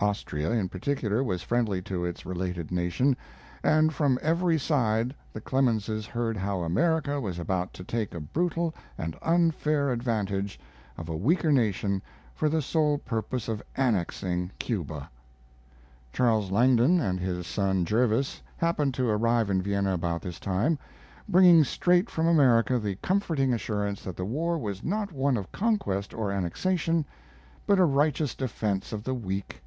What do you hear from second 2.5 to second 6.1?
nation; and from every side the Clemenses